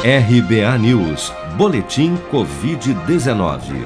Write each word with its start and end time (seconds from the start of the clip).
RBA 0.00 0.78
News, 0.78 1.32
Boletim 1.56 2.16
Covid-19. 2.30 3.84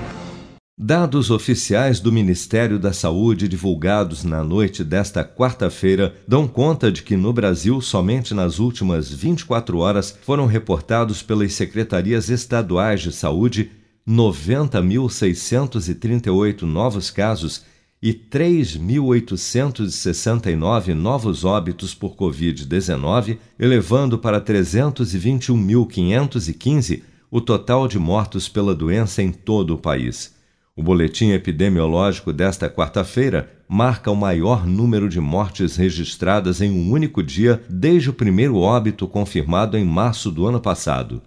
Dados 0.79 1.31
oficiais 1.31 2.01
do 2.01 2.13
Ministério 2.13 2.79
da 2.79 2.93
Saúde 2.93 3.49
divulgados 3.49 4.23
na 4.23 4.45
noite 4.45 4.85
desta 4.85 5.25
quarta-feira 5.25 6.15
dão 6.29 6.47
conta 6.47 6.93
de 6.93 7.03
que 7.03 7.17
no 7.17 7.33
Brasil, 7.33 7.81
somente 7.81 8.35
nas 8.35 8.59
últimas 8.59 9.11
24 9.11 9.79
horas, 9.79 10.15
foram 10.21 10.45
reportados 10.45 11.23
pelas 11.23 11.55
secretarias 11.55 12.29
estaduais 12.29 13.01
de 13.01 13.11
saúde 13.11 13.71
90.638 14.07 16.61
novos 16.61 17.11
casos 17.11 17.65
e 18.03 18.13
3.869 18.13 20.93
novos 20.93 21.45
óbitos 21.45 21.95
por 21.95 22.17
Covid-19, 22.17 23.39
elevando 23.59 24.19
para 24.19 24.41
321.515 24.41 27.03
o 27.31 27.41
total 27.41 27.87
de 27.87 28.01
mortos 28.01 28.49
pela 28.49 28.75
doença 28.75 29.23
em 29.23 29.31
todo 29.31 29.75
o 29.75 29.79
país. 29.79 30.35
O 30.75 30.83
boletim 30.83 31.29
epidemiológico 31.31 32.33
desta 32.33 32.69
quarta-feira 32.69 33.53
marca 33.69 34.11
o 34.11 34.17
maior 34.17 34.67
número 34.67 35.09
de 35.09 35.21
mortes 35.21 35.77
registradas 35.77 36.61
em 36.61 36.71
um 36.71 36.91
único 36.91 37.23
dia 37.23 37.63
desde 37.69 38.11
o 38.11 38.13
primeiro 38.13 38.57
óbito 38.57 39.07
confirmado 39.07 39.79
em 39.79 39.85
março 39.85 40.29
do 40.31 40.47
ano 40.47 40.61
passado. 40.61 41.23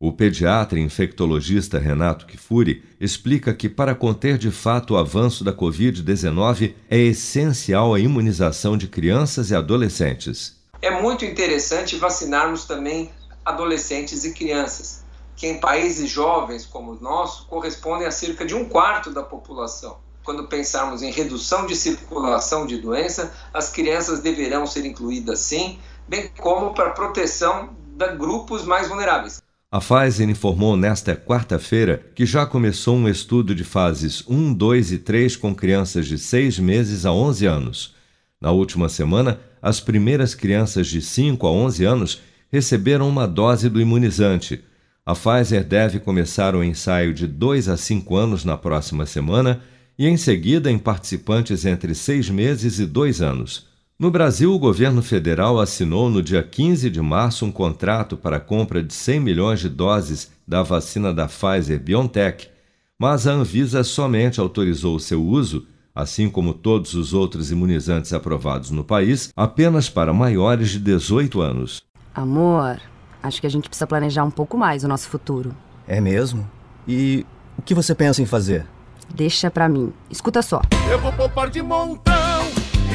O 0.02 0.14
pediatra 0.14 0.80
e 0.80 0.81
infectologista 0.81 1.78
Renato 1.78 2.25
Kifuri 2.25 2.86
explica 3.02 3.53
que, 3.53 3.67
para 3.67 3.94
conter 3.94 4.38
de 4.38 4.50
fato 4.50 4.94
o 4.94 4.97
avanço 4.97 5.44
da 5.44 5.52
Covid-19, 5.52 6.73
é 6.89 6.97
essencial 6.97 7.94
a 7.94 8.00
imunização 8.00 8.77
de 8.77 8.88
crianças 8.88 9.52
e 9.52 9.55
adolescentes. 9.55 10.55
É 10.81 10.89
muito 11.02 11.25
interessante 11.25 11.97
vacinarmos 11.97 12.64
também 12.64 13.11
adolescentes 13.44 14.23
e 14.23 14.33
crianças, 14.33 15.03
que 15.36 15.45
em 15.45 15.59
países 15.59 16.09
jovens 16.09 16.66
como 16.66 16.94
o 16.94 17.02
nosso 17.02 17.45
correspondem 17.47 18.08
a 18.08 18.11
cerca 18.11 18.45
de 18.45 18.55
um 18.55 18.70
quarto 18.70 19.11
da 19.11 19.22
população. 19.22 19.97
Quando 20.23 20.47
pensarmos 20.47 21.03
em 21.03 21.11
redução 21.11 21.67
de 21.67 21.75
circulação 21.75 22.66
de 22.66 22.77
doença, 22.77 23.33
as 23.53 23.70
crianças 23.70 24.22
deverão 24.22 24.66
ser 24.66 24.86
incluídas 24.86 25.39
sim, 25.39 25.77
bem 26.08 26.31
como 26.39 26.73
para 26.73 26.92
proteção 26.92 27.75
de 27.97 28.16
grupos 28.16 28.64
mais 28.64 28.88
vulneráveis. 28.88 29.42
A 29.71 29.80
Pfizer 29.80 30.27
informou 30.27 30.75
nesta 30.75 31.15
quarta-feira 31.15 32.03
que 32.15 32.25
já 32.25 32.43
começou 32.43 32.97
um 32.97 33.07
estudo 33.07 33.53
de 33.53 33.63
fases 33.63 34.23
1, 34.27 34.52
2 34.52 34.93
e 34.93 34.97
3 34.97 35.35
com 35.35 35.53
crianças 35.53 36.07
de 36.07 36.17
6 36.17 36.57
meses 36.57 37.05
a 37.05 37.13
11 37.13 37.45
anos. 37.45 37.95
Na 38.41 38.49
última 38.49 38.89
semana, 38.89 39.39
as 39.61 39.79
primeiras 39.79 40.33
crianças 40.33 40.87
de 40.87 41.03
5 41.03 41.45
a 41.45 41.52
11 41.52 41.85
anos 41.85 42.21
receberam 42.52 43.08
uma 43.08 43.27
dose 43.27 43.69
do 43.69 43.79
imunizante. 43.79 44.59
A 45.05 45.13
Pfizer 45.13 45.63
deve 45.63 45.99
começar 45.99 46.55
o 46.55 46.63
ensaio 46.63 47.13
de 47.13 47.27
2 47.27 47.69
a 47.69 47.77
5 47.77 48.15
anos 48.15 48.43
na 48.43 48.58
próxima 48.58 49.05
semana 49.05 49.61
e, 49.99 50.08
em 50.08 50.17
seguida, 50.17 50.71
em 50.71 50.79
participantes 50.79 51.63
entre 51.63 51.93
6 51.93 52.31
meses 52.31 52.79
e 52.79 52.87
2 52.87 53.21
anos. 53.21 53.68
No 54.02 54.10
Brasil, 54.10 54.54
o 54.54 54.58
governo 54.58 55.02
federal 55.02 55.60
assinou 55.60 56.10
no 56.10 56.23
dia 56.23 56.42
15 56.42 56.89
de 56.89 57.02
março 57.02 57.45
um 57.45 57.52
contrato 57.52 58.15
para 58.15 58.37
a 58.37 58.39
compra 58.39 58.82
de 58.82 58.93
100 58.93 59.20
milhões 59.20 59.60
de 59.60 59.67
doses 59.67 60.32
da 60.48 60.64
vacina 60.64 61.14
da 61.14 61.27
Pfizer 61.27 61.77
BioNTech, 61.82 62.49
mas 62.98 63.27
a 63.27 63.33
Anvisa 63.33 63.83
somente 63.83 64.39
autorizou 64.39 64.95
o 64.95 65.02
seu 65.02 65.21
uso, 65.21 65.67
assim 65.93 66.30
como 66.30 66.54
todos 66.54 66.93
os 66.93 67.14
outros 67.14 67.52
imunizantes 67.52 68.14
aprovados 68.14 68.71
no 68.71 68.86
país, 68.86 69.33
apenas 69.36 69.89
para 69.89 70.14
maiores 70.14 70.70
de 70.70 70.80
18 70.80 71.42
anos. 71.42 71.83
Amor, 72.15 72.80
acho 73.21 73.42
que 73.42 73.48
a 73.48 73.52
gente 73.52 73.67
precisa 73.67 73.86
planejar 73.86 74.23
um 74.23 74.32
pouco 74.32 74.58
mais 74.58 74.86
o 74.86 74.88
nosso 74.88 75.09
futuro. 75.09 75.54
É 75.86 75.99
mesmo? 75.99 76.49
E 76.88 77.26
o 77.58 77.61
que 77.61 77.76
você 77.76 77.93
pensa 77.93 78.21
em 78.21 78.26
fazer? 78.26 78.65
Deixa 79.14 79.52
pra 79.52 79.67
mim. 79.67 79.92
Escuta 80.09 80.42
só. 80.42 80.61
Eu 80.89 81.02
vou 81.02 81.11
poupar 81.11 81.49
de 81.49 81.61
montão 81.61 82.28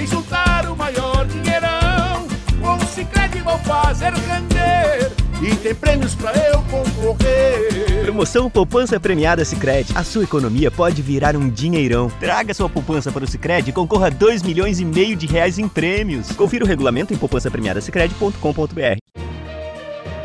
e 0.05 0.07
juntar 0.07 0.71
o 0.71 0.77
maior 0.77 1.27
dinheirão. 1.27 2.29
Com 2.61 2.77
o 2.77 2.87
Cicred 2.87 3.41
vou 3.43 3.59
fazer 3.59 4.13
render 4.13 5.11
e 5.43 5.57
tem 5.57 5.75
prêmios 5.75 6.15
pra 6.15 6.33
eu 6.33 6.63
concorrer. 6.63 8.03
Promoção 8.03 8.49
Poupança 8.51 9.01
Premiada 9.01 9.45
Cicred. 9.45 9.93
A 9.95 10.05
sua 10.05 10.25
economia 10.25 10.71
pode 10.71 11.03
virar 11.03 11.37
um 11.37 11.49
dinheirão. 11.49 12.11
Traga 12.21 12.55
sua 12.55 12.69
poupança 12.69 13.11
para 13.11 13.25
o 13.25 13.27
Cicred 13.27 13.69
e 13.69 13.73
concorra 13.73 14.07
a 14.09 14.11
2 14.11 14.43
milhões 14.43 14.79
e 14.79 14.85
meio 14.85 15.17
de 15.17 15.27
reais 15.27 15.59
em 15.59 15.69
prêmios. 15.69 16.33
Confira 16.33 16.65
o 16.65 16.69
regulamento 16.69 17.13
em 17.13 17.17
poupancapremiadasicredi.com.br. 17.17 18.99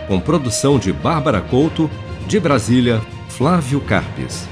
Com 0.07 0.19
produção 0.19 0.77
de 0.77 0.91
Bárbara 0.91 1.41
Couto, 1.41 1.89
de 2.27 2.39
Brasília, 2.39 3.01
Flávio 3.29 3.79
Carpes. 3.81 4.47